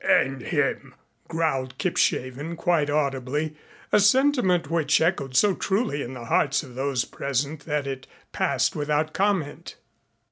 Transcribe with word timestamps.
"D 0.03 0.07
n 0.09 0.39
him!" 0.39 0.95
growled 1.27 1.77
Kipshaven 1.77 2.55
quite 2.57 2.89
audibly, 2.89 3.55
a 3.91 3.99
sentiment 3.99 4.67
which 4.71 4.99
echoed 4.99 5.35
so 5.37 5.53
truly 5.53 6.01
in 6.01 6.15
the 6.15 6.25
hearts 6.25 6.63
of 6.63 6.73
those 6.73 7.05
present 7.05 7.67
that 7.67 7.85
it 7.85 8.07
passed 8.31 8.75
without 8.75 9.13
comment. 9.13 9.75